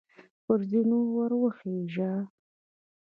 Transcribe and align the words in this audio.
پر 0.43 0.59
زینو 0.69 0.99
وروخیژه! 1.17 2.11